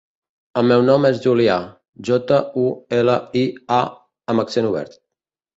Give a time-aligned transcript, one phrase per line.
[0.61, 1.57] El meu nom és Julià:
[2.09, 2.65] jota, u,
[3.03, 3.47] ela, i,
[3.81, 3.83] a
[4.35, 5.03] amb accent obert.